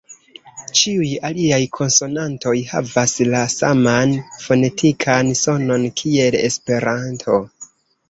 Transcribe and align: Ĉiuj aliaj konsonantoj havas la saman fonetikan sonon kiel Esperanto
Ĉiuj 0.77 1.09
aliaj 1.29 1.59
konsonantoj 1.79 2.55
havas 2.71 3.15
la 3.35 3.43
saman 3.59 4.17
fonetikan 4.49 5.33
sonon 5.45 5.89
kiel 6.03 6.43
Esperanto 6.45 7.43